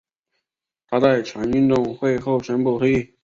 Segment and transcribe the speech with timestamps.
[0.87, 3.17] 她在全运会后宣布退役。